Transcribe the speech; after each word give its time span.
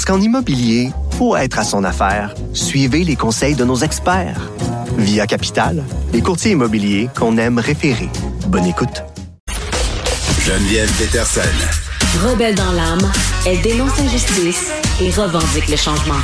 Parce 0.00 0.16
qu'en 0.16 0.24
immobilier, 0.24 0.92
pour 1.18 1.36
être 1.36 1.58
à 1.58 1.62
son 1.62 1.84
affaire, 1.84 2.34
suivez 2.54 3.04
les 3.04 3.16
conseils 3.16 3.54
de 3.54 3.66
nos 3.66 3.76
experts. 3.76 4.50
Via 4.96 5.26
Capital, 5.26 5.84
les 6.14 6.22
courtiers 6.22 6.52
immobiliers 6.52 7.10
qu'on 7.14 7.36
aime 7.36 7.58
référer. 7.58 8.08
Bonne 8.46 8.64
écoute. 8.64 9.02
Geneviève 10.42 10.90
Peterson. 10.92 11.42
Rebelle 12.24 12.54
dans 12.54 12.72
l'âme, 12.72 13.12
elle 13.46 13.60
dénonce 13.60 13.98
l'injustice 13.98 14.72
et 15.02 15.10
revendique 15.10 15.68
le 15.68 15.76
changement. 15.76 16.14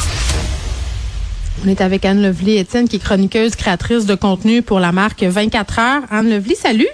On 1.62 1.68
est 1.68 1.82
avec 1.82 2.06
Anne 2.06 2.22
Lovely 2.22 2.56
Étienne, 2.56 2.88
qui 2.88 2.96
est 2.96 3.00
chroniqueuse, 3.00 3.56
créatrice 3.56 4.06
de 4.06 4.14
contenu 4.14 4.62
pour 4.62 4.80
la 4.80 4.92
marque 4.92 5.22
24 5.22 5.78
heures. 5.78 6.02
Anne 6.10 6.30
Lovely, 6.30 6.56
salut. 6.56 6.88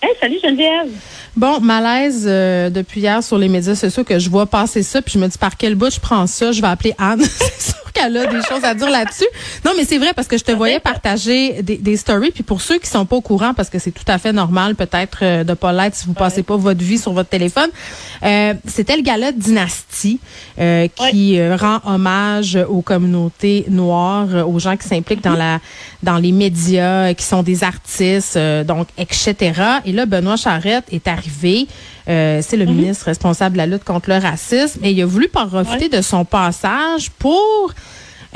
Hey, 0.00 0.10
salut 0.20 0.38
Geneviève. 0.40 0.90
Bon, 1.36 1.58
malaise 1.58 2.24
euh, 2.28 2.70
depuis 2.70 3.00
hier 3.00 3.20
sur 3.22 3.36
les 3.36 3.48
médias 3.48 3.74
sociaux 3.74 4.04
que 4.04 4.20
je 4.20 4.30
vois 4.30 4.46
passer 4.46 4.84
ça, 4.84 5.02
puis 5.02 5.14
je 5.14 5.18
me 5.18 5.26
dis 5.26 5.38
par 5.38 5.56
quel 5.56 5.74
bout 5.74 5.92
je 5.92 5.98
prends 5.98 6.28
ça, 6.28 6.52
je 6.52 6.60
vais 6.60 6.68
appeler 6.68 6.94
Anne. 6.98 7.20
qu'elle 7.98 8.16
a 8.16 8.26
des 8.26 8.42
choses 8.42 8.64
à 8.64 8.74
dire 8.74 8.90
là-dessus. 8.90 9.26
Non, 9.64 9.72
mais 9.76 9.84
c'est 9.84 9.98
vrai 9.98 10.12
parce 10.14 10.28
que 10.28 10.38
je 10.38 10.44
te 10.44 10.52
voyais 10.52 10.80
partager 10.80 11.62
des, 11.62 11.76
des 11.76 11.96
stories, 11.96 12.30
puis 12.30 12.42
pour 12.42 12.60
ceux 12.60 12.78
qui 12.78 12.88
sont 12.88 13.06
pas 13.06 13.16
au 13.16 13.20
courant, 13.20 13.54
parce 13.54 13.70
que 13.70 13.78
c'est 13.78 13.90
tout 13.90 14.04
à 14.06 14.18
fait 14.18 14.32
normal 14.32 14.74
peut-être 14.74 15.18
euh, 15.22 15.44
de 15.44 15.54
pas 15.54 15.72
l'être 15.72 15.94
si 15.94 16.06
vous 16.06 16.12
passez 16.14 16.42
pas 16.42 16.56
votre 16.56 16.82
vie 16.82 16.98
sur 16.98 17.12
votre 17.12 17.28
téléphone, 17.28 17.70
euh, 18.22 18.54
c'était 18.66 18.96
le 18.96 19.02
gala 19.02 19.32
de 19.32 19.38
Dynastie 19.38 20.20
euh, 20.58 20.88
qui 21.10 21.38
euh, 21.38 21.56
rend 21.56 21.80
hommage 21.84 22.58
aux 22.68 22.82
communautés 22.82 23.64
noires, 23.68 24.28
euh, 24.32 24.44
aux 24.44 24.58
gens 24.58 24.76
qui 24.76 24.86
s'impliquent 24.86 25.22
dans 25.24 25.34
la 25.34 25.60
dans 26.02 26.18
les 26.18 26.30
médias, 26.32 27.12
qui 27.14 27.24
sont 27.24 27.42
des 27.42 27.64
artistes, 27.64 28.36
euh, 28.36 28.62
donc 28.64 28.86
etc. 28.98 29.34
Et 29.84 29.92
là, 29.92 30.06
Benoît 30.06 30.36
Charette 30.36 30.84
est 30.92 31.08
arrivé. 31.08 31.66
Euh, 32.08 32.40
c'est 32.42 32.56
le 32.56 32.64
ministre 32.64 33.04
responsable 33.06 33.52
de 33.54 33.58
la 33.58 33.66
lutte 33.66 33.84
contre 33.84 34.08
le 34.08 34.16
racisme 34.16 34.82
et 34.82 34.90
il 34.92 35.02
a 35.02 35.06
voulu 35.06 35.28
profiter 35.28 35.88
de 35.90 36.00
son 36.00 36.24
passage 36.24 37.10
pour 37.18 37.72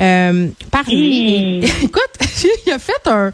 euh, 0.00 0.48
parler. 0.70 1.60
Mmh. 1.62 1.64
Écoute, 1.84 2.10
il 2.66 2.72
a 2.72 2.78
fait 2.78 3.06
un. 3.06 3.32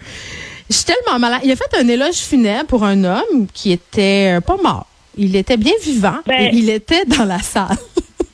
Je 0.70 0.74
suis 0.76 0.84
tellement 0.84 1.18
malade. 1.18 1.40
Il 1.44 1.50
a 1.50 1.56
fait 1.56 1.76
un 1.80 1.88
éloge 1.88 2.16
funèbre 2.16 2.66
pour 2.66 2.84
un 2.84 3.02
homme 3.02 3.46
qui 3.52 3.72
était 3.72 4.36
euh, 4.36 4.40
pas 4.40 4.56
mort. 4.62 4.86
Il 5.16 5.34
était 5.34 5.56
bien 5.56 5.72
vivant 5.82 6.18
Ben- 6.26 6.40
et 6.42 6.50
il 6.52 6.70
était 6.70 7.04
dans 7.04 7.24
la 7.24 7.38
salle. 7.40 7.76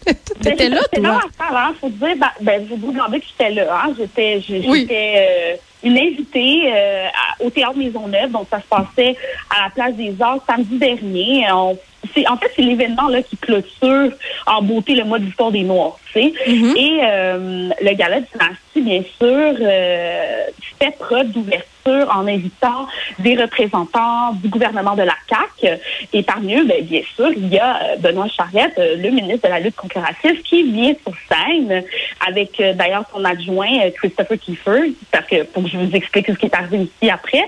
T'étais 0.42 0.68
là, 0.68 0.80
C'était 0.82 1.00
dans 1.00 1.14
toi? 1.14 1.22
la 1.38 1.46
salle, 1.46 1.56
hein, 1.56 1.74
faut 1.80 1.88
dire, 1.88 2.16
ben, 2.18 2.28
ben, 2.42 2.66
je 2.68 2.74
vous 2.74 2.92
demandais 2.92 3.20
que 3.20 3.24
j'étais 3.26 3.50
là, 3.54 3.82
hein. 3.86 3.94
J'étais, 3.96 4.42
Oui. 4.68 4.80
j'étais 4.80 5.14
euh, 5.16 5.56
une 5.88 5.96
invitée 5.96 6.64
euh, 6.66 7.06
à- 7.06 7.42
au 7.42 7.48
Théâtre 7.48 7.78
Maisonneuve, 7.78 8.30
donc 8.30 8.46
ça 8.50 8.58
se 8.60 8.66
passait 8.68 9.16
à 9.48 9.64
la 9.64 9.70
Place 9.70 9.94
des 9.94 10.14
Arts 10.20 10.40
samedi 10.46 10.76
dernier. 10.76 11.46
On- 11.52 11.78
c'est, 12.14 12.28
en 12.28 12.36
fait, 12.36 12.50
c'est 12.54 12.62
l'événement 12.62 13.08
là 13.08 13.22
qui 13.22 13.36
clôture 13.36 14.10
en 14.46 14.62
beauté 14.62 14.94
le 14.94 15.04
mois 15.04 15.18
de 15.18 15.24
l'histoire 15.24 15.50
des 15.50 15.62
Noirs, 15.62 15.98
tu 16.06 16.20
sais. 16.20 16.32
Mhm. 16.46 16.74
Et 16.76 17.00
euh, 17.02 17.70
le 17.80 17.94
gala 17.94 18.20
de 18.20 18.26
Dynastie, 18.32 18.80
bien 18.80 19.02
sûr, 19.18 19.56
euh, 19.60 20.44
fait 20.78 20.96
preuve 20.98 21.30
d'ouverture 21.30 21.74
en 21.86 22.26
invitant 22.26 22.86
des 23.18 23.36
représentants 23.36 24.32
du 24.34 24.48
gouvernement 24.48 24.94
de 24.94 25.02
la 25.02 25.14
CAQ. 25.28 25.78
Et 26.12 26.22
parmi 26.22 26.56
eux, 26.56 26.64
ben, 26.64 26.82
bien 26.82 27.02
sûr, 27.14 27.30
il 27.36 27.48
y 27.48 27.58
a 27.58 27.76
euh, 27.76 27.96
Benoît 27.98 28.28
Charette, 28.28 28.78
euh, 28.78 28.96
le 28.96 29.10
ministre 29.10 29.46
de 29.46 29.52
la 29.52 29.60
lutte 29.60 29.76
contre 29.76 29.98
le 29.98 30.04
racisme, 30.04 30.42
qui 30.42 30.62
vient 30.62 30.94
sur 31.02 31.14
scène 31.28 31.84
avec 32.26 32.58
euh, 32.60 32.72
d'ailleurs 32.72 33.04
son 33.12 33.24
adjoint 33.24 33.90
Christopher 33.96 34.38
Kiefer, 34.38 34.94
parce 35.10 35.26
que 35.26 35.42
pour 35.44 35.62
que 35.64 35.68
je 35.68 35.76
vous 35.76 35.94
explique 35.94 36.26
ce 36.26 36.32
qui 36.32 36.46
est 36.46 36.54
arrivé 36.54 36.78
ici 36.78 37.10
après, 37.10 37.44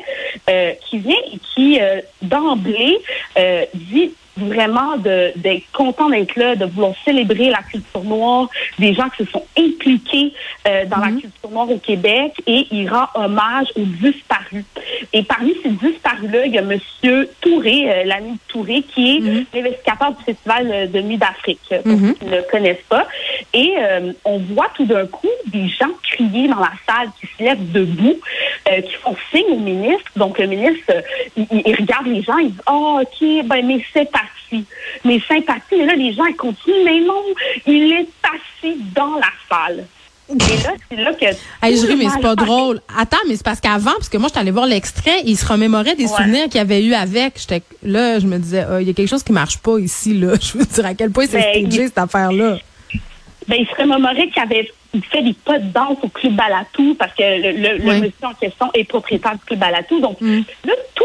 euh, 0.51 0.73
qui 0.89 0.99
vient 0.99 1.17
et 1.33 1.39
qui 1.55 1.81
euh, 1.81 2.01
d'emblée 2.23 2.99
euh, 3.39 3.65
dit 3.75 4.13
vraiment 4.37 4.97
de- 4.97 5.33
d'être 5.37 5.65
content 5.73 6.09
d'être 6.11 6.37
là, 6.37 6.57
de 6.57 6.65
vouloir 6.67 6.93
célébrer 7.05 7.51
la 7.51 7.63
culture 7.63 8.05
noire, 8.05 8.49
des 8.79 8.95
gens 8.95 9.09
qui 9.11 9.25
se 9.25 9.31
sont 9.31 9.45
impliqués 9.59 10.33
euh, 10.69 10.85
dans 10.87 10.99
la 10.99 11.09
culture 11.21 11.51
noire 11.51 11.71
au 11.71 11.79
Québec 11.79 12.33
et 12.47 12.67
il 12.71 12.89
rend 12.89 13.07
hommage 13.15 13.67
aux 13.77 13.85
disparus. 13.85 14.65
Et 15.13 15.23
parmi 15.23 15.55
ces 15.63 15.71
disparus-là, 15.71 16.47
il 16.47 16.53
y 16.55 16.59
a 16.59 16.63
Monsieur 16.63 17.31
Touré, 17.41 17.91
euh, 17.91 18.05
l'ami 18.05 18.33
de 18.33 18.39
Touré, 18.49 18.83
qui 18.83 19.17
est 19.17 19.21
l'investigateur 19.55 20.13
du 20.13 20.23
Festival 20.25 20.71
euh, 20.71 20.87
de 20.87 21.01
Nuit 21.01 21.17
d'Afrique, 21.19 21.61
pour 21.69 21.93
Mhm. 21.93 22.09
ceux 22.09 22.15
qui 22.15 22.25
ne 22.27 22.37
le 22.37 22.43
connaissent 22.51 22.85
pas. 22.89 23.07
Et 23.53 23.75
euh, 23.79 24.13
on 24.25 24.39
voit 24.39 24.69
tout 24.77 24.85
d'un 24.85 25.07
coup 25.07 25.29
des 25.47 25.69
gens 25.69 25.89
crier 26.03 26.49
dans 26.49 26.61
la 26.61 26.73
salle, 26.89 27.09
qui 27.21 27.27
se 27.27 27.43
lèvent 27.43 27.71
debout, 27.73 28.17
euh, 28.71 28.81
qui 28.81 28.95
font 28.95 29.17
signe 29.33 29.51
au 29.53 29.59
ministre. 29.59 30.11
Donc 30.17 30.39
le 30.39 30.47
ministre, 30.47 30.85
euh, 30.91 31.01
il, 31.37 31.75
regarde 31.75 32.07
les 32.07 32.23
gens, 32.23 32.39
il 32.39 32.51
dit 32.51 32.59
«Oh, 32.71 33.01
OK, 33.03 33.27
ben 33.47 33.67
mes 33.67 33.83
sympathies, 34.51 34.67
mes 35.05 35.21
sympathies.» 35.21 35.61
Mais 35.79 35.87
là, 35.87 35.95
les 35.95 36.13
gens, 36.13 36.25
ils 36.27 36.37
continuent. 36.37 36.85
Mais 36.85 37.01
non, 37.01 37.23
il 37.67 37.93
est 37.93 38.09
assis 38.25 38.77
dans 38.95 39.15
la 39.17 39.31
salle. 39.49 39.85
Et 40.29 40.35
là, 40.35 40.73
c'est 40.91 40.97
là 40.97 41.13
que... 41.15 41.27
Hey, 41.65 41.77
je 41.77 41.87
ris, 41.87 41.95
mais 41.95 42.07
c'est 42.13 42.21
pas 42.21 42.35
drôle. 42.35 42.81
Attends, 42.99 43.17
mais 43.29 43.37
c'est 43.37 43.45
parce 43.45 43.61
qu'avant, 43.61 43.93
parce 43.93 44.09
que 44.09 44.17
moi, 44.19 44.27
je 44.27 44.33
suis 44.33 44.41
allée 44.41 44.51
voir 44.51 44.67
l'extrait, 44.67 45.23
il 45.25 45.37
se 45.37 45.47
remémorait 45.47 45.95
des 45.95 46.07
Ouais. 46.07 46.17
souvenirs 46.17 46.49
qu'il 46.49 46.61
avait 46.61 46.83
eu 46.83 46.95
avec. 46.95 47.39
J'étais 47.39 47.63
là, 47.85 48.19
je 48.19 48.27
me 48.27 48.39
disais, 48.39 48.65
Ah, 48.69 48.81
il 48.81 48.89
y 48.89 48.91
a 48.91 48.93
quelque 48.93 49.09
chose 49.09 49.23
qui 49.23 49.33
marche 49.33 49.59
pas 49.59 49.79
ici, 49.79 50.15
là. 50.15 50.33
Je 50.41 50.59
veux 50.59 50.65
dire 50.65 50.85
à 50.87 50.95
quel 50.95 51.11
point 51.13 51.27
c'est 51.29 51.39
Ben, 51.39 51.67
stagé, 51.71 51.87
cette 51.87 51.99
affaire-là? 51.99 52.59
Ben, 53.47 53.57
il 53.61 53.67
se 53.69 53.75
remémorait 53.81 54.29
qu'il 54.29 54.43
avait 54.43 54.69
fait 55.13 55.23
des 55.23 55.35
pas 55.35 55.59
de 55.61 55.69
danse 55.71 55.99
au 56.03 56.09
Club 56.09 56.33
Balatou 56.35 56.97
parce 56.99 57.13
que 57.15 57.23
le, 57.23 57.53
le, 57.53 57.79
le 57.79 57.89
Oui. 57.89 58.01
monsieur 58.01 58.13
en 58.25 58.35
question 58.35 58.67
est 58.75 58.83
propriétaire 58.85 59.35
du 59.35 59.45
Club 59.47 59.61
Balatou. 59.61 60.01
Donc, 60.01 60.21
Mm. 60.21 60.41
là, 60.65 60.73
tout 60.97 61.05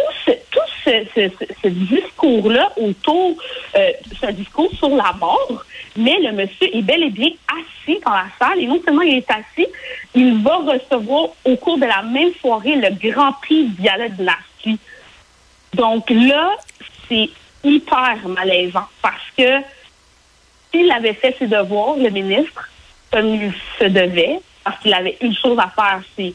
ce, 0.83 1.67
discours-là 1.67 2.71
autour, 2.77 3.35
euh, 3.75 3.91
c'est 4.19 4.27
un 4.27 4.31
discours 4.31 4.71
sur 4.73 4.89
la 4.89 5.13
mort, 5.13 5.65
mais 5.95 6.17
le 6.19 6.31
monsieur 6.31 6.75
est 6.75 6.81
bel 6.81 7.03
et 7.03 7.09
bien 7.09 7.29
assis 7.47 7.99
dans 8.05 8.11
la 8.11 8.27
salle 8.39 8.59
et 8.59 8.67
non 8.67 8.81
seulement 8.83 9.01
il 9.01 9.17
est 9.17 9.31
assis, 9.31 9.67
il 10.15 10.41
va 10.43 10.57
recevoir 10.57 11.29
au 11.45 11.55
cours 11.55 11.77
de 11.77 11.85
la 11.85 12.01
même 12.01 12.31
soirée 12.39 12.75
le 12.75 12.89
Grand 13.11 13.33
Prix 13.33 13.69
Gala 13.79 14.09
de 14.09 14.15
Dynastie. 14.15 14.79
Donc 15.73 16.09
là, 16.09 16.51
c'est 17.07 17.29
hyper 17.63 18.17
malaisant 18.27 18.87
parce 19.01 19.23
que 19.37 19.61
s'il 20.71 20.91
avait 20.91 21.13
fait 21.13 21.35
ses 21.37 21.47
devoirs, 21.47 21.97
le 21.97 22.09
ministre, 22.09 22.69
comme 23.11 23.27
il 23.27 23.53
se 23.79 23.85
devait, 23.85 24.39
parce 24.63 24.79
qu'il 24.79 24.93
avait 24.93 25.17
une 25.21 25.35
chose 25.35 25.57
à 25.59 25.69
faire, 25.69 26.01
c'est 26.15 26.33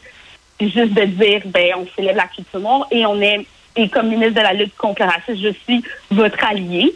juste 0.60 0.94
de 0.94 1.04
dire, 1.04 1.42
ben, 1.46 1.72
on 1.76 1.86
célèbre 1.94 2.18
la 2.18 2.28
culture 2.28 2.60
noire 2.60 2.86
et 2.90 3.04
on 3.06 3.20
est, 3.20 3.46
et 3.76 3.88
comme 3.88 4.08
ministre 4.08 4.34
de 4.34 4.40
la 4.40 4.52
lutte 4.52 4.76
contre 4.76 5.02
le 5.02 5.08
racisme, 5.08 5.40
je 5.42 5.52
suis 5.64 5.82
votre 6.10 6.42
allié. 6.44 6.94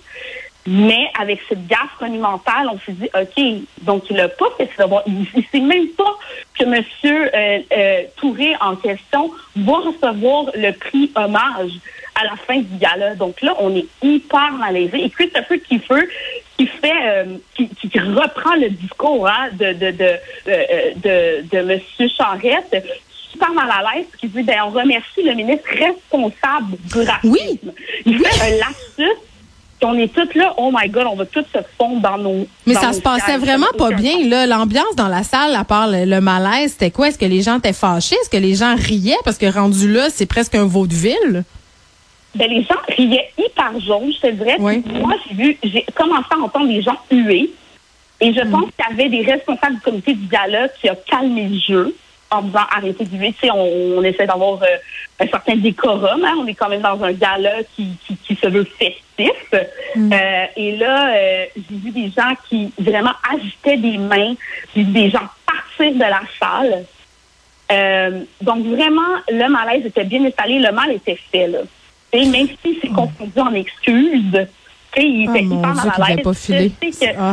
Mais 0.66 1.10
avec 1.18 1.40
cette 1.48 1.66
gaffe 1.66 2.00
monumentale, 2.00 2.68
on 2.70 2.78
s'est 2.80 2.92
dit, 2.92 3.08
OK, 3.14 3.44
donc 3.82 4.04
il 4.10 4.16
n'a 4.16 4.28
pas 4.28 4.46
fait 4.58 4.68
devoirs. 4.78 5.02
Il 5.06 5.20
ne 5.20 5.42
sait 5.50 5.60
même 5.60 5.88
pas 5.88 6.18
que 6.58 6.64
M. 6.64 6.84
Euh, 7.04 7.58
euh, 7.72 8.02
Touré 8.16 8.54
en 8.60 8.76
question 8.76 9.30
va 9.56 9.76
recevoir 9.78 10.46
le 10.54 10.72
prix 10.72 11.10
hommage 11.16 11.72
à 12.14 12.24
la 12.24 12.36
fin 12.36 12.58
du 12.58 12.76
gala. 12.76 13.14
Donc 13.14 13.40
là, 13.40 13.54
on 13.58 13.74
est 13.74 13.86
hyper 14.02 14.52
malaisé. 14.52 15.04
Et 15.04 15.10
Christopher 15.10 15.58
Kiefer, 15.66 16.08
qui 16.58 16.66
fait, 16.66 16.92
euh, 17.04 17.24
qui, 17.54 17.68
qui 17.68 17.98
reprend 17.98 18.54
le 18.56 18.68
discours 18.68 19.26
hein, 19.28 19.48
de, 19.54 19.64
M. 21.56 21.80
Charette, 22.16 22.84
super 23.30 23.52
mal 23.52 23.68
à 23.70 23.94
l'aise, 23.94 24.06
qui 24.18 24.28
dit, 24.28 24.42
ben, 24.42 24.56
on 24.66 24.70
remercie 24.70 25.22
le 25.24 25.34
ministre 25.34 25.66
responsable 25.68 26.76
du 26.92 26.98
racisme. 27.00 27.30
Oui. 27.30 27.60
Il 28.06 28.18
fait 28.18 28.42
un 28.54 28.58
lapsus. 28.58 29.16
puis 29.78 29.84
On 29.84 29.94
est 29.98 30.12
tous 30.12 30.34
là, 30.38 30.54
oh 30.58 30.70
my 30.74 30.88
God, 30.88 31.06
on 31.10 31.16
va 31.16 31.24
tous 31.26 31.44
se 31.52 31.58
fondre 31.78 32.00
dans 32.00 32.18
nos. 32.18 32.46
Mais 32.66 32.74
dans 32.74 32.80
ça 32.80 32.86
nos 32.88 32.92
se 32.94 33.00
passait 33.00 33.36
vraiment 33.38 33.66
pas 33.78 33.90
bien, 33.92 34.26
là. 34.28 34.46
L'ambiance 34.46 34.94
dans 34.96 35.08
la 35.08 35.22
salle, 35.22 35.54
à 35.54 35.64
part 35.64 35.88
le, 35.88 36.04
le 36.04 36.20
malaise, 36.20 36.72
c'était 36.72 36.90
quoi? 36.90 37.08
Est-ce 37.08 37.18
que 37.18 37.24
les 37.24 37.42
gens 37.42 37.58
étaient 37.58 37.72
fâchés? 37.72 38.16
Est-ce 38.22 38.30
que 38.30 38.36
les 38.36 38.54
gens 38.54 38.74
riaient? 38.76 39.16
Parce 39.24 39.38
que 39.38 39.46
rendu 39.46 39.90
là, 39.92 40.08
c'est 40.10 40.26
presque 40.26 40.54
un 40.54 40.66
vaudeville. 40.66 41.44
Ben, 42.34 42.48
les 42.48 42.62
gens 42.62 42.76
riaient 42.96 43.30
hyper 43.38 43.72
jaune, 43.80 44.12
je 44.12 44.20
te 44.28 44.30
dirais. 44.32 44.56
Oui. 44.60 44.82
Moi, 45.00 45.14
j'ai 45.28 45.34
vu, 45.34 45.58
j'ai 45.64 45.84
commencé 45.96 46.26
à 46.30 46.38
entendre 46.38 46.66
les 46.68 46.82
gens 46.82 46.96
huer. 47.10 47.50
Et 48.20 48.30
Mm. 48.30 48.34
je 48.34 48.40
pense 48.50 48.64
qu'il 48.64 48.84
y 48.86 48.92
avait 48.92 49.08
des 49.08 49.22
responsables 49.32 49.76
du 49.76 49.80
comité 49.80 50.12
du 50.14 50.26
dialogue 50.26 50.70
qui 50.80 50.88
a 50.90 50.94
calmé 50.94 51.48
le 51.48 51.58
jeu 51.58 51.96
en 52.30 52.42
disant 52.42 52.66
arrêtez 52.70 53.04
huer. 53.12 53.32
Tu 53.32 53.46
sais, 53.46 53.50
on, 53.50 53.98
on 53.98 54.02
essaie 54.02 54.26
d'avoir 54.26 54.62
euh, 54.62 54.66
un 55.18 55.26
certain 55.26 55.56
décorum. 55.56 56.24
Hein. 56.24 56.34
On 56.38 56.46
est 56.46 56.54
quand 56.54 56.68
même 56.68 56.82
dans 56.82 57.02
un 57.02 57.12
gala 57.12 57.62
qui, 57.74 57.96
qui, 58.06 58.16
qui 58.16 58.34
se 58.36 58.46
veut 58.48 58.64
festif. 58.64 59.30
Euh, 59.52 60.46
et 60.56 60.76
là, 60.76 61.14
euh, 61.14 61.46
j'ai 61.56 61.76
vu 61.76 61.90
des 61.90 62.10
gens 62.10 62.34
qui 62.48 62.72
vraiment 62.78 63.12
agitaient 63.30 63.76
des 63.76 63.98
mains. 63.98 64.34
J'ai 64.74 64.82
vu 64.82 64.92
des 64.92 65.10
gens 65.10 65.28
partir 65.46 65.94
de 65.94 66.00
la 66.00 66.22
salle. 66.38 66.84
Donc 68.40 68.66
vraiment, 68.66 69.16
le 69.28 69.48
malaise 69.48 69.86
était 69.86 70.04
bien 70.04 70.24
installé, 70.24 70.58
le 70.58 70.72
mal 70.72 70.92
était 70.92 71.18
fait. 71.30 71.46
Là. 71.46 71.60
Et 72.12 72.26
même 72.26 72.48
si 72.64 72.78
c'est 72.80 72.88
confondu 72.88 73.38
en 73.38 73.54
excuses, 73.54 74.46
tu 74.92 75.00
sais, 75.00 75.06
il 75.08 75.28
Oh 75.28 75.34
était 75.34 75.42
mon 75.44 75.58
hyper 75.58 75.74
mal 75.74 75.86
à 75.88 75.90
l'aise. 76.16 76.24
pas 76.24 76.34
que- 77.00 77.16
Ah. 77.18 77.32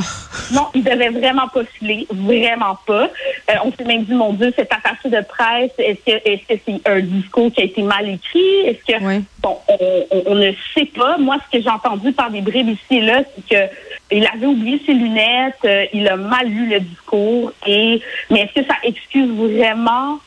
non, 0.53 0.67
il 0.75 0.83
devait 0.83 1.09
vraiment 1.09 1.47
pas 1.47 1.63
filer, 1.65 2.07
vraiment 2.11 2.77
pas. 2.85 3.03
Euh, 3.49 3.53
on 3.65 3.71
s'est 3.71 3.83
même 3.85 4.03
dit, 4.03 4.13
mon 4.13 4.33
Dieu, 4.33 4.53
cet 4.55 4.71
attaché 4.71 5.09
de 5.09 5.21
presse, 5.27 5.71
est-ce 5.77 5.99
que 6.05 6.29
est-ce 6.29 6.53
que 6.55 6.59
c'est 6.65 6.89
un 6.89 6.99
discours 6.99 7.51
qui 7.51 7.61
a 7.61 7.63
été 7.65 7.81
mal 7.81 8.07
écrit? 8.09 8.59
Est-ce 8.65 8.83
que 8.85 8.99
bon, 9.41 9.57
on, 9.67 10.05
on- 10.11 10.23
on 10.27 10.35
ne 10.35 10.51
sait 10.75 10.85
pas. 10.85 11.17
Moi, 11.17 11.37
ce 11.51 11.57
que 11.57 11.63
j'ai 11.63 11.69
entendu 11.69 12.11
par 12.11 12.29
des 12.29 12.41
bribes 12.41 12.69
ici 12.69 12.97
et 12.97 13.01
là, 13.01 13.21
c'est 13.35 13.55
que 13.55 13.73
il 14.11 14.25
avait 14.25 14.45
oublié 14.45 14.81
ses 14.85 14.93
lunettes, 14.93 15.55
euh, 15.65 15.85
il 15.93 16.07
a 16.07 16.15
mal 16.15 16.47
lu 16.47 16.69
le 16.69 16.79
discours. 16.79 17.51
Et 17.65 18.01
mais 18.29 18.41
est-ce 18.41 18.61
que 18.61 18.67
ça 18.67 18.75
excuse 18.83 19.29
vraiment, 19.31 20.19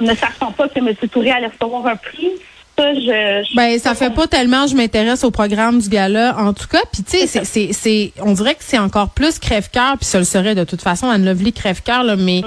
ne 0.00 0.14
sachant 0.14 0.50
pas 0.52 0.68
que 0.68 0.78
M. 0.78 0.92
Touré 1.12 1.30
allait 1.30 1.46
recevoir 1.48 1.86
un 1.86 1.96
prix? 1.96 2.30
Ça, 2.76 2.92
je, 2.94 3.00
je- 3.00 3.54
Ben, 3.56 3.78
ça 3.78 3.94
fait 3.94 4.10
pas 4.10 4.26
tellement, 4.26 4.66
je 4.66 4.74
m'intéresse 4.74 5.22
au 5.22 5.30
programme 5.30 5.78
du 5.80 5.88
gala, 5.88 6.34
en 6.38 6.52
tout 6.52 6.66
cas. 6.66 6.80
Puis, 6.92 7.02
tu 7.04 7.18
sais, 7.18 7.26
c'est, 7.28 7.44
c'est, 7.44 7.72
c'est, 7.72 8.12
on 8.20 8.32
dirait 8.32 8.54
que 8.54 8.64
c'est 8.64 8.78
encore 8.78 9.10
plus 9.10 9.38
crève-cœur, 9.38 9.96
puis 9.96 10.06
ça 10.06 10.18
le 10.18 10.24
serait 10.24 10.54
de 10.56 10.64
toute 10.64 10.82
façon, 10.82 11.08
Anne 11.08 11.24
Lovely 11.24 11.52
crève-cœur, 11.52 12.02
là, 12.02 12.16
mais 12.16 12.42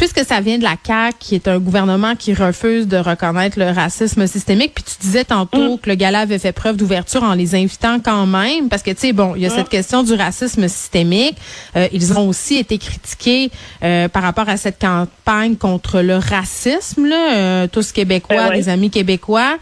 puisque 0.00 0.24
ça 0.26 0.40
vient 0.40 0.56
de 0.56 0.62
la 0.62 0.76
CAQ, 0.82 1.16
qui 1.18 1.34
est 1.34 1.46
un 1.46 1.58
gouvernement 1.58 2.16
qui 2.16 2.32
refuse 2.32 2.88
de 2.88 2.96
reconnaître 2.96 3.58
le 3.58 3.70
racisme 3.70 4.26
systémique, 4.26 4.72
puis 4.74 4.82
tu 4.82 4.94
disais 5.00 5.24
tantôt 5.24 5.76
que 5.76 5.90
le 5.90 5.94
gala 5.94 6.20
avait 6.20 6.38
fait 6.38 6.52
preuve 6.52 6.76
d'ouverture 6.76 7.22
en 7.22 7.34
les 7.34 7.54
invitant 7.54 8.00
quand 8.00 8.24
même, 8.24 8.70
parce 8.70 8.82
que, 8.82 8.92
tu 8.92 9.00
sais, 9.00 9.12
bon, 9.12 9.34
il 9.36 9.42
y 9.42 9.46
a 9.46 9.50
cette 9.50 9.68
question 9.68 10.02
du 10.02 10.14
racisme 10.14 10.66
systémique. 10.68 11.36
Euh, 11.76 11.86
ils 11.92 12.12
ont 12.16 12.28
aussi 12.28 12.56
été 12.56 12.78
critiqués 12.78 13.50
euh, 13.82 14.08
par 14.08 14.22
rapport 14.22 14.48
à 14.48 14.56
cette 14.56 14.80
campagne 14.80 15.56
contre 15.56 16.00
le 16.00 16.16
racisme, 16.16 17.04
là, 17.06 17.34
euh, 17.34 17.66
tous 17.66 17.92
québécois, 17.92 18.36
Ben 18.36 18.48
ouais. 18.50 18.56
des 18.56 18.68
amis 18.70 18.88
québécois. 18.90 19.58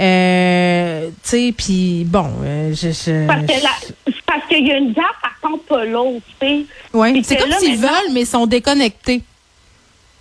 Euh, 0.00 1.08
tu 1.24 1.28
sais, 1.30 1.54
puis 1.56 2.04
bon, 2.06 2.26
euh, 2.44 2.72
je, 2.74 2.88
je- 2.90 3.26
parce 3.26 3.42
que 3.46 3.52
la- 3.62 4.12
parce 4.26 4.46
qu'il 4.48 4.66
y 4.66 4.70
a 4.72 4.76
une 4.76 4.92
gaffe 4.92 5.04
à 5.24 5.28
temps 5.42 5.58
pas 5.68 5.84
l'autre, 5.84 6.20
tu 6.40 6.46
sais. 6.46 6.64
Puis 7.12 7.24
c'est 7.24 7.36
comme 7.36 7.52
s'ils 7.58 7.78
veulent, 7.78 8.12
mais 8.12 8.20
ils 8.20 8.26
sont 8.26 8.46
déconnectés. 8.46 9.22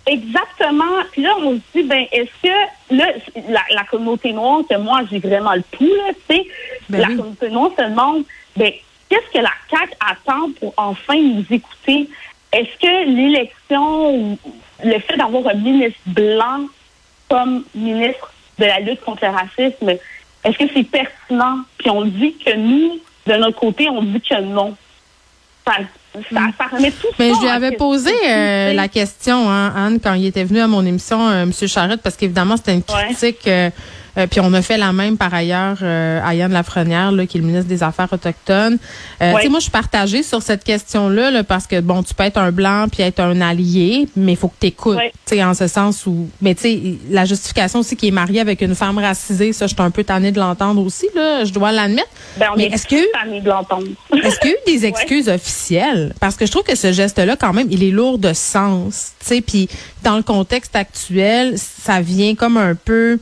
Exactement. 0.08 1.04
Puis 1.12 1.22
là, 1.22 1.36
on 1.40 1.54
se 1.56 1.62
dit, 1.76 1.84
ben, 1.84 2.06
est-ce 2.12 2.32
que 2.42 2.96
là, 2.96 3.12
la, 3.50 3.62
la 3.72 3.84
communauté 3.84 4.32
noire, 4.34 4.62
que 4.70 4.76
moi, 4.78 5.02
j'ai 5.12 5.20
vraiment 5.20 5.54
le 5.54 5.64
pouls, 5.72 5.86
là, 5.86 6.14
tu 6.30 6.36
sais, 6.36 6.48
Ben 6.90 7.02
la 7.02 7.08
oui. 7.10 7.18
communauté 7.18 7.50
noire 7.50 7.72
se 7.78 7.84
demande, 7.84 8.24
ben, 8.56 8.72
qu'est-ce 9.10 9.38
que 9.38 9.44
la 9.44 9.52
CAQ 9.70 9.92
attend 10.00 10.52
pour 10.60 10.74
enfin 10.78 11.16
nous 11.22 11.46
écouter? 11.52 12.10
Est-ce 12.54 12.80
que 12.82 13.10
l'élection 13.10 14.16
ou 14.16 14.40
le 14.84 15.00
fait 15.00 15.18
d'avoir 15.18 15.48
un 15.48 15.56
ministre 15.56 16.00
blanc 16.06 16.62
comme 17.30 17.66
ministre 17.76 18.32
de 18.58 18.66
la 18.66 18.80
lutte 18.80 19.02
contre 19.02 19.26
le 19.26 19.32
racisme, 19.32 19.90
est-ce 20.44 20.58
que 20.58 20.74
c'est 20.74 20.84
pertinent? 20.84 21.60
Puis 21.78 21.90
on 21.90 22.06
dit 22.06 22.36
que 22.38 22.56
nous, 22.56 23.00
de 23.26 23.34
notre 23.34 23.60
côté, 23.60 23.90
on 23.90 24.02
dit 24.02 24.22
que 24.22 24.40
non. 24.42 24.76
Ça, 25.68 26.22
ça, 26.34 26.42
ça 26.58 26.66
remet 26.76 26.92
tout 26.92 27.08
Mais 27.20 27.30
ça 27.30 27.36
je 27.36 27.42
lui 27.42 27.50
avais 27.50 27.72
posé 27.74 28.12
euh, 28.28 28.74
la 28.74 28.88
question, 28.88 29.50
hein, 29.50 29.74
Anne, 29.76 30.00
quand 30.04 30.14
il 30.14 30.26
était 30.26 30.44
venu 30.44 30.60
à 30.62 30.68
mon 30.68 30.86
émission, 30.86 31.28
euh, 31.28 31.44
M. 31.44 31.52
Charrette, 31.68 32.02
parce 32.02 32.16
qu'évidemment, 32.16 32.58
c'était 32.58 32.74
une 32.74 32.84
critique. 32.84 33.48
euh, 33.48 33.70
euh, 34.18 34.28
puis 34.28 34.40
on 34.40 34.54
a 34.54 34.62
fait 34.62 34.78
la 34.78 34.94
même 34.94 35.18
par 35.18 35.34
ailleurs 35.34 35.78
euh, 35.82 36.20
à 36.24 36.34
Yann 36.34 36.52
Lafrenière, 36.52 37.12
là, 37.12 37.26
qui 37.26 37.38
est 37.38 37.42
le 37.42 37.48
ministre 37.48 37.68
des 37.68 37.84
Affaires 37.84 38.12
autochtones. 38.12 38.78
Euh, 39.22 39.34
sais, 39.40 39.50
moi, 39.50 39.60
je 39.60 39.64
suis 39.64 39.72
partagée 39.72 40.24
sur 40.24 40.42
cette 40.42 40.64
question-là, 40.64 41.32
là, 41.32 41.44
parce 41.44 41.68
que 41.68 41.80
bon, 41.80 42.04
tu 42.04 42.14
peux 42.14 42.24
être 42.24 42.38
un 42.38 42.52
blanc 42.52 42.88
puis 42.92 43.04
être 43.04 43.20
un 43.20 43.42
allié, 43.42 44.08
mais 44.16 44.34
il 44.34 44.38
faut 44.38 44.48
que 44.48 44.56
tu 44.60 44.68
écoutes. 44.68 44.98
Ouais. 44.98 45.12
Tu 45.26 45.36
sais, 45.36 45.44
en 45.44 45.54
ce 45.54 45.68
sens 45.68 46.06
où, 46.06 46.30
mais 46.42 46.56
tu 46.56 46.62
sais, 46.62 46.82
la 47.10 47.26
justification 47.26 47.80
aussi 47.80 47.96
qui 47.96 48.08
est 48.08 48.12
marié 48.12 48.40
avec 48.40 48.62
une 48.62 48.76
femme 48.76 48.98
racisée, 48.98 49.54
ça, 49.54 49.68
je 49.68 49.74
suis 49.74 49.84
un 49.84 49.92
peu 49.92 50.04
tannée 50.04 50.32
de 50.32 50.40
l'entendre 50.40 50.84
aussi, 50.84 51.08
là, 51.16 51.44
je 51.44 51.54
dois 51.54 51.72
l'admettre. 51.72 52.10
Ben, 52.38 52.48
mais 52.56 52.66
est 52.66 52.74
est-ce 52.74 52.88
qu'il 52.88 53.00
y 53.00 53.02
a 53.02 53.04
eu 53.04 53.08
tanné 53.24 53.42
de 53.42 53.50
l'entendre. 53.50 53.88
est-ce 54.24 54.40
qu'il 54.40 54.52
y 54.52 54.54
a 54.54 54.56
eu 54.56 54.80
des 54.80 54.86
excuses 54.88 55.30
officielles? 55.30 56.14
Parce 56.20 56.36
que 56.36 56.46
je 56.46 56.52
trouve 56.52 56.64
que 56.64 56.76
ce 56.76 56.92
geste-là, 56.92 57.36
quand 57.36 57.54
même, 57.54 57.68
il 57.72 57.84
est 57.84 57.92
lourd 57.92 58.18
de 58.18 58.34
sens. 58.34 59.14
Tu 59.20 59.28
sais, 59.28 59.42
puis 59.42 59.70
dans 60.04 60.18
le 60.18 60.24
contexte 60.24 60.76
actuel, 60.76 61.56
ça 61.58 62.02
vient 62.02 62.36
comme 62.36 62.58
un 62.58 62.76
peu. 62.76 63.20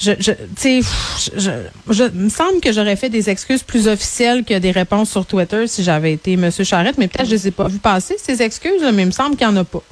Je, 0.00 0.12
je, 0.18 0.32
tu 0.32 0.38
sais, 0.56 0.78
pff, 0.78 1.30
je, 1.36 1.40
je, 1.40 1.50
je- 1.92 2.04
il 2.14 2.20
me 2.20 2.28
semble 2.30 2.60
que 2.60 2.72
j'aurais 2.72 2.96
fait 2.96 3.10
des 3.10 3.28
excuses 3.28 3.62
plus 3.62 3.86
officielles 3.86 4.44
que 4.44 4.58
des 4.58 4.70
réponses 4.70 5.10
sur 5.10 5.26
Twitter 5.26 5.66
si 5.66 5.82
j'avais 5.84 6.12
été 6.12 6.32
M. 6.34 6.50
Charrette, 6.50 6.96
mais 6.96 7.06
peut-être 7.08 7.26
je 7.26 7.32
les 7.34 7.48
ai 7.48 7.50
pas 7.50 7.68
vues 7.68 7.78
passer, 7.78 8.16
ces 8.18 8.40
excuses, 8.40 8.82
mais 8.94 9.02
il 9.02 9.06
me 9.06 9.10
semble 9.10 9.36
qu'il 9.36 9.46
n'y 9.46 9.52
en 9.52 9.56
a 9.58 9.64
pas. 9.64 9.82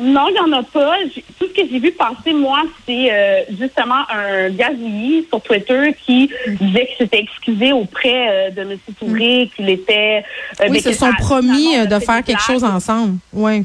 Non, 0.00 0.26
il 0.28 0.32
n'y 0.32 0.40
en 0.40 0.58
a 0.58 0.64
pas. 0.64 0.96
Tout 1.38 1.46
ce 1.46 1.52
que 1.54 1.68
j'ai 1.70 1.78
vu 1.78 1.92
passer, 1.92 2.32
moi, 2.32 2.62
c'est 2.84 3.12
euh, 3.12 3.42
justement 3.60 4.02
un 4.12 4.50
gazouillis 4.50 5.24
sur 5.28 5.40
Twitter 5.40 5.94
qui 6.04 6.28
disait 6.60 6.86
qu'il 6.88 6.96
s'était 6.98 7.20
excusé 7.20 7.72
auprès 7.72 8.48
euh, 8.48 8.50
de 8.50 8.62
M. 8.62 8.76
Touré, 8.98 9.48
qu'il 9.54 9.68
était... 9.70 10.24
euh, 10.60 10.66
Oui, 10.68 10.78
ils 10.78 10.82
se 10.82 10.88
que 10.88 10.94
sont 10.96 11.12
promis 11.20 11.76
euh, 11.78 11.86
de 11.86 12.00
faire 12.00 12.24
quelque 12.24 12.42
chose 12.42 12.64
ensemble. 12.64 13.18
Oui. 13.32 13.64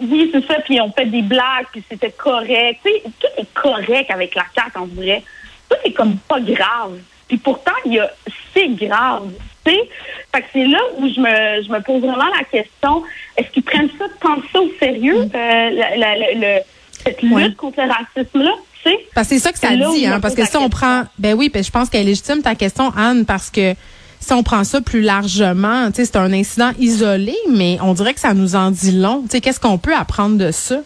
Oui, 0.00 0.30
c'est 0.32 0.46
ça. 0.46 0.54
Puis 0.64 0.80
on 0.80 0.90
fait 0.92 1.06
des 1.06 1.22
blagues, 1.22 1.66
puis 1.72 1.82
c'était 1.90 2.10
correct. 2.12 2.80
Tout 2.84 3.26
est 3.38 3.52
correct 3.54 4.10
avec 4.10 4.34
la 4.34 4.44
carte, 4.54 4.76
en 4.76 4.86
vrai. 4.86 5.22
Tout 5.68 5.76
est 5.84 5.92
comme 5.92 6.16
pas 6.28 6.40
grave. 6.40 6.98
Puis 7.28 7.36
pourtant, 7.38 7.72
il 7.84 7.94
y 7.94 7.98
a 8.00 8.10
c'est 8.52 8.68
grave. 8.68 9.30
Tu 9.64 9.72
sais, 9.72 9.88
fait 10.34 10.40
que 10.42 10.46
c'est 10.52 10.66
là 10.66 10.78
où 10.98 11.06
je 11.06 11.20
me, 11.20 11.62
je 11.62 11.70
me 11.70 11.80
pose 11.80 12.00
vraiment 12.00 12.24
la 12.36 12.44
question 12.44 13.02
est-ce 13.36 13.48
qu'ils 13.50 13.62
prennent 13.62 13.90
ça 13.98 14.06
tant 14.20 14.36
ça 14.52 14.60
au 14.60 14.70
sérieux, 14.80 15.28
euh, 15.34 15.70
la- 15.70 15.96
la- 15.96 16.16
la- 16.16 16.32
le- 16.34 16.62
cette 17.04 17.22
lutte 17.22 17.30
Mm. 17.30 17.34
Ouais. 17.34 17.52
contre 17.54 17.82
le 17.82 17.88
racisme-là? 17.92 18.52
Tu 18.82 18.90
sais? 18.90 18.98
Parce 19.14 19.28
que 19.28 19.34
c'est 19.34 19.40
ça 19.40 19.52
que 19.52 19.58
ça 19.58 19.76
dit, 19.76 20.06
hein, 20.06 20.18
parce 20.20 20.34
que 20.34 20.44
si 20.46 20.56
on 20.56 20.68
prend, 20.70 21.04
ben 21.18 21.34
oui, 21.34 21.50
ben 21.52 21.62
je 21.62 21.70
pense 21.70 21.88
qu'elle 21.90 22.00
est 22.02 22.04
légitime 22.04 22.40
ta 22.42 22.54
question, 22.54 22.90
Anne, 22.96 23.26
parce 23.26 23.50
que 23.50 23.74
si 24.20 24.32
on 24.32 24.42
prend 24.42 24.64
ça 24.64 24.80
plus 24.80 25.00
largement, 25.00 25.88
c'est 25.92 26.16
un 26.16 26.32
incident 26.32 26.70
isolé, 26.78 27.34
mais 27.50 27.78
on 27.82 27.94
dirait 27.94 28.14
que 28.14 28.20
ça 28.20 28.34
nous 28.34 28.54
en 28.54 28.70
dit 28.70 28.92
long. 28.92 29.24
Qu'est-ce 29.30 29.60
qu'on 29.60 29.78
peut 29.78 29.94
apprendre 29.94 30.36
de 30.38 30.50
ça? 30.50 30.76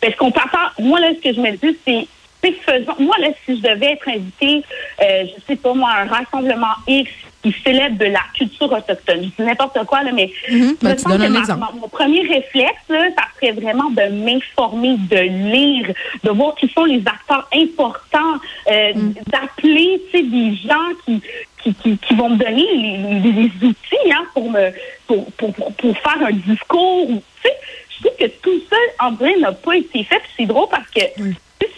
Parce 0.00 0.14
qu'on 0.16 0.30
peut 0.30 0.40
attendre- 0.40 0.72
moi, 0.78 1.00
là, 1.00 1.08
ce 1.16 1.20
que 1.28 1.34
je 1.34 1.40
me 1.40 1.50
dis, 1.52 1.76
c'est, 1.86 2.06
faisons. 2.64 2.94
Moi, 3.00 3.16
là, 3.20 3.28
si 3.44 3.56
je 3.56 3.62
devais 3.62 3.92
être 3.92 4.08
invitée, 4.08 4.62
euh, 5.02 5.24
je 5.24 5.42
sais 5.46 5.56
pas, 5.56 5.74
moi, 5.74 5.90
à 5.90 6.02
un 6.02 6.06
rassemblement 6.06 6.74
X 6.86 7.10
qui 7.42 7.52
célèbre 7.64 7.98
de 7.98 8.04
la 8.06 8.20
culture 8.34 8.70
autochtone, 8.70 9.22
je 9.22 9.42
dis 9.42 9.48
n'importe 9.48 9.78
quoi, 9.86 10.02
là, 10.04 10.10
mais 10.12 10.30
Mhm. 10.48 10.76
Ben, 10.80 10.90
je 10.90 10.94
tu 10.96 11.02
sens 11.02 11.12
donnes 11.18 11.22
que 11.22 11.46
ma- 11.48 11.56
ma- 11.56 11.72
mon 11.80 11.88
premier 11.88 12.20
réflexe, 12.22 12.82
là, 12.88 13.08
ça 13.16 13.24
serait 13.40 13.52
vraiment 13.52 13.90
de 13.90 14.02
m'informer, 14.24 14.96
de 14.96 15.16
lire, 15.50 15.92
de 16.22 16.30
voir 16.30 16.54
qui 16.56 16.68
sont 16.68 16.84
les 16.84 17.02
acteurs 17.06 17.48
importants, 17.52 18.38
euh, 18.70 18.92
Mm. 18.94 19.14
d'appeler, 19.28 20.00
tu 20.12 20.18
sais, 20.18 20.24
des 20.24 20.56
gens 20.56 20.88
qui, 21.04 21.20
qui, 21.74 21.98
qui, 21.98 22.14
vont 22.14 22.30
me 22.30 22.36
donner 22.36 22.66
les, 23.22 23.66
outils, 23.66 24.12
hein, 24.12 24.24
pour 24.34 24.50
me, 24.50 24.70
pour, 25.06 25.30
pour, 25.32 25.52
pour, 25.52 25.98
faire 25.98 26.26
un 26.26 26.32
discours, 26.32 27.10
ou, 27.10 27.22
tu 27.42 27.48
sais, 27.48 27.56
je 27.90 28.02
trouve 28.02 28.16
que 28.18 28.26
tout 28.42 28.60
ça, 28.70 29.06
en 29.06 29.12
vrai, 29.12 29.36
n'a 29.38 29.52
pas 29.52 29.76
été 29.76 30.04
fait. 30.04 30.22
C'est 30.36 30.46
drôle 30.46 30.68
parce 30.70 30.88
que 30.90 31.00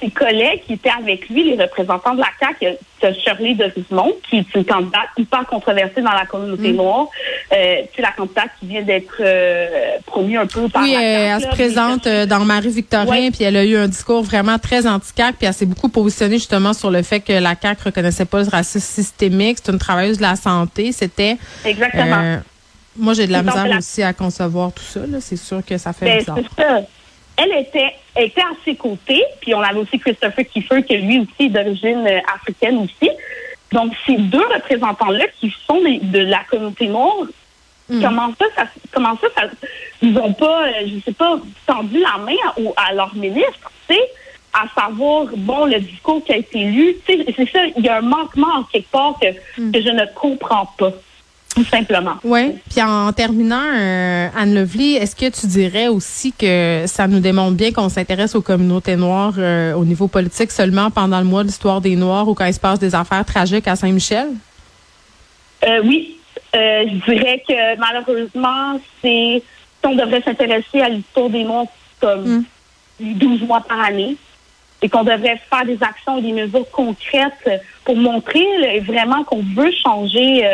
ses 0.00 0.10
collègues 0.10 0.62
qui 0.66 0.74
étaient 0.74 0.90
avec 0.90 1.28
lui, 1.28 1.44
les 1.54 1.62
représentants 1.62 2.14
de 2.14 2.20
la 2.20 2.28
CAQ, 2.38 2.76
Shirley 3.22 3.54
de 3.54 3.64
Rismond, 3.64 4.12
qui 4.28 4.38
est 4.38 4.54
une 4.54 4.64
candidate 4.64 5.08
hyper 5.16 5.46
controversée 5.46 6.00
dans 6.02 6.12
la 6.12 6.26
communauté 6.26 6.72
noire. 6.72 7.06
Euh, 7.52 7.76
sais, 7.94 8.02
la 8.02 8.12
candidate 8.12 8.50
qui 8.60 8.66
vient 8.66 8.82
d'être 8.82 9.14
euh, 9.20 9.66
promue 10.06 10.38
un 10.38 10.46
peu 10.46 10.68
par 10.68 10.82
Oui, 10.82 10.92
la 10.92 11.00
CAQ, 11.00 11.10
elle 11.34 11.40
se 11.42 11.46
présente 11.48 12.06
euh, 12.06 12.26
dans 12.26 12.40
Marie-Victorin, 12.44 13.06
Ouais. 13.06 13.30
puis 13.30 13.44
elle 13.44 13.56
a 13.56 13.64
eu 13.64 13.76
un 13.76 13.88
discours 13.88 14.22
vraiment 14.22 14.58
très 14.58 14.86
anti-CAQ, 14.86 15.36
puis 15.38 15.46
elle 15.46 15.54
s'est 15.54 15.66
beaucoup 15.66 15.88
positionnée 15.88 16.38
justement 16.38 16.72
sur 16.72 16.90
le 16.90 17.02
fait 17.02 17.20
que 17.20 17.32
la 17.32 17.54
CAQ 17.60 17.82
reconnaissait 17.86 18.24
pas 18.24 18.42
le 18.42 18.48
racisme 18.48 18.80
systémique. 19.02 19.58
C'est 19.62 19.72
une 19.72 19.78
travailleuse 19.78 20.18
de 20.18 20.22
la 20.22 20.36
santé. 20.36 20.92
C'était... 20.92 21.36
Exactement. 21.64 22.20
euh, 22.22 22.36
moi, 22.96 23.14
j'ai 23.14 23.28
de 23.28 23.32
la 23.32 23.42
misère 23.44 23.66
aussi 23.78 24.02
à 24.02 24.12
concevoir 24.12 24.72
tout 24.72 24.82
ça. 24.82 25.00
C'est 25.20 25.36
sûr 25.36 25.64
que 25.64 25.78
ça 25.78 25.92
fait 25.92 26.04
Ben, 26.06 26.18
bizarre. 26.18 26.38
c'est 26.56 26.62
ça. 26.64 26.80
Elle 27.40 27.52
était, 27.60 27.94
était 28.16 28.40
à 28.40 28.50
ses 28.64 28.74
côtés, 28.74 29.22
puis 29.40 29.54
on 29.54 29.60
avait 29.62 29.78
aussi 29.78 29.98
Christopher 29.98 30.44
Kiefer, 30.46 30.82
qui 30.82 30.96
lui 30.96 31.20
aussi 31.20 31.46
est 31.46 31.48
d'origine 31.50 32.04
euh, 32.06 32.18
africaine 32.34 32.78
aussi. 32.78 33.10
Donc, 33.72 33.92
ces 34.06 34.16
deux 34.16 34.44
représentants-là 34.54 35.26
qui 35.38 35.54
sont 35.66 35.80
des- 35.82 35.98
de 36.00 36.18
la 36.20 36.40
communauté 36.50 36.88
noire, 36.88 37.16
Mm. 37.90 38.02
comment 38.02 38.28
ça, 38.38 38.44
ça, 38.56 38.62
comment 38.92 39.16
ça, 39.20 39.28
ça- 39.34 39.48
ils 40.02 40.18
ont 40.18 40.32
pas, 40.34 40.66
euh, 40.66 40.72
je 40.86 41.00
sais 41.04 41.12
pas, 41.12 41.38
tendu 41.66 41.98
la 42.00 42.18
main 42.18 42.36
à, 42.76 42.88
à 42.88 42.92
leur 42.92 43.14
ministre, 43.14 43.70
tu 43.88 43.94
sais, 43.94 44.00
à 44.52 44.64
savoir, 44.78 45.26
bon, 45.36 45.64
le 45.66 45.78
discours 45.80 46.22
qui 46.24 46.32
a 46.32 46.36
été 46.36 46.58
lu, 46.64 46.96
tu 47.06 47.16
sais, 47.16 47.34
c'est 47.36 47.50
ça, 47.50 47.60
il 47.76 47.84
y 47.84 47.88
a 47.88 47.98
un 47.98 48.02
manquement 48.02 48.52
en 48.58 48.62
quelque 48.64 48.90
part 48.90 49.14
que, 49.20 49.28
Mm. 49.60 49.70
que 49.72 49.80
je 49.80 49.88
ne 49.88 50.04
comprends 50.14 50.66
pas. 50.78 50.90
Tout 51.54 51.64
simplement. 51.64 52.16
Oui. 52.24 52.58
Puis 52.70 52.82
en 52.82 53.12
terminant, 53.12 53.64
euh, 53.74 54.28
Anne 54.36 54.54
Lovely, 54.54 54.96
est-ce 54.96 55.16
que 55.16 55.28
tu 55.28 55.46
dirais 55.46 55.88
aussi 55.88 56.32
que 56.32 56.84
ça 56.86 57.08
nous 57.08 57.20
démontre 57.20 57.56
bien 57.56 57.72
qu'on 57.72 57.88
s'intéresse 57.88 58.34
aux 58.34 58.42
communautés 58.42 58.96
noires 58.96 59.34
euh, 59.38 59.72
au 59.74 59.84
niveau 59.84 60.08
politique 60.08 60.52
seulement 60.52 60.90
pendant 60.90 61.18
le 61.18 61.24
mois 61.24 61.42
de 61.42 61.48
l'histoire 61.48 61.80
des 61.80 61.96
Noirs 61.96 62.28
ou 62.28 62.34
quand 62.34 62.44
il 62.44 62.54
se 62.54 62.60
passe 62.60 62.78
des 62.78 62.94
affaires 62.94 63.24
tragiques 63.24 63.66
à 63.66 63.76
Saint-Michel? 63.76 64.28
Euh, 65.66 65.80
oui, 65.84 66.16
je 66.54 67.10
dirais 67.10 67.42
que 67.46 67.78
malheureusement, 67.78 68.80
c'est 69.02 69.42
on 69.84 69.94
devrait 69.94 70.22
s'intéresser 70.22 70.82
à 70.82 70.90
l'histoire 70.90 71.30
des 71.30 71.44
Noirs 71.44 71.66
comme 71.98 72.44
12 73.00 73.42
mois 73.42 73.62
par 73.62 73.80
année 73.80 74.16
et 74.82 74.88
qu'on 74.88 75.02
devrait 75.02 75.40
faire 75.50 75.64
des 75.64 75.78
actions 75.82 76.20
des 76.20 76.32
mesures 76.32 76.70
concrètes 76.70 77.62
pour 77.84 77.96
montrer 77.96 78.44
là, 78.60 78.80
vraiment 78.80 79.24
qu'on 79.24 79.42
veut 79.56 79.72
changer, 79.82 80.44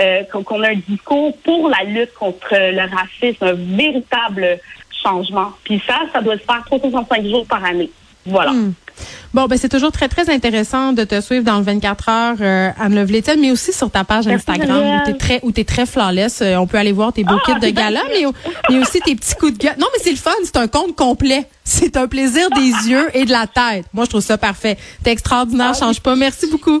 euh, 0.00 0.22
qu'on 0.24 0.62
a 0.62 0.70
un 0.70 0.80
discours 0.88 1.36
pour 1.38 1.68
la 1.68 1.84
lutte 1.84 2.12
contre 2.14 2.48
le 2.52 2.80
racisme, 2.94 3.44
un 3.44 3.52
véritable 3.76 4.58
changement. 5.02 5.52
Puis 5.64 5.82
ça, 5.86 6.00
ça 6.12 6.20
doit 6.20 6.34
se 6.38 6.42
faire 6.42 6.62
365 6.66 7.24
jours 7.26 7.46
par 7.46 7.64
année. 7.64 7.90
Voilà. 8.24 8.52
Hmm. 8.52 8.72
Bon, 9.34 9.44
ben 9.46 9.58
c'est 9.58 9.68
toujours 9.68 9.92
très, 9.92 10.08
très 10.08 10.30
intéressant 10.30 10.92
de 10.94 11.04
te 11.04 11.20
suivre 11.20 11.44
dans 11.44 11.58
le 11.58 11.62
24 11.64 12.08
heures, 12.08 12.36
euh, 12.40 12.70
Anne 12.80 12.94
Lovely-Étienne, 12.94 13.40
mais 13.40 13.50
aussi 13.50 13.72
sur 13.72 13.90
ta 13.90 14.04
page 14.04 14.26
Merci, 14.26 14.46
Instagram 14.50 14.78
où 14.78 14.80
Geneviève. 14.82 15.02
t'es 15.04 15.12
très, 15.12 15.40
où 15.42 15.52
très 15.52 15.84
flawless. 15.86 16.40
Euh, 16.40 16.56
on 16.56 16.66
peut 16.66 16.78
aller 16.78 16.92
voir 16.92 17.12
tes 17.12 17.22
beaux 17.22 17.36
Ah, 17.36 17.42
kits 17.44 17.54
de 17.54 17.60
c'est 17.66 17.72
gala, 17.72 18.00
mais 18.08 18.76
aussi 18.78 19.00
tes 19.00 19.14
petits 19.14 19.34
coups 19.34 19.52
de 19.52 19.58
gueule. 19.58 19.76
Non, 19.78 19.86
mais 19.92 20.02
c'est 20.02 20.10
le 20.12 20.16
fun, 20.16 20.30
c'est 20.44 20.56
un 20.56 20.66
compte 20.66 20.96
complet. 20.96 21.46
C'est 21.62 21.96
un 21.98 22.08
plaisir 22.08 22.48
des 22.50 22.60
yeux 22.90 23.10
et 23.14 23.26
de 23.26 23.30
la 23.32 23.46
tête. 23.46 23.84
Moi, 23.92 24.06
je 24.06 24.10
trouve 24.10 24.22
ça 24.22 24.38
parfait. 24.38 24.78
T'es 25.04 25.10
extraordinaire, 25.12 25.72
Ah, 25.74 25.78
change 25.78 26.00
pas. 26.00 26.16
Merci 26.16 26.46
beaucoup. 26.50 26.80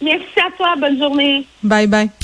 Merci 0.00 0.24
à 0.38 0.56
toi. 0.56 0.74
Bonne 0.78 0.98
journée. 0.98 1.44
Bye 1.64 1.88
bye. 1.88 2.10